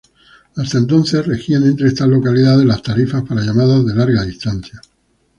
[0.55, 4.81] Hasta entonces, regían entre esas localidades las tarifas para llamadas de larga distancia.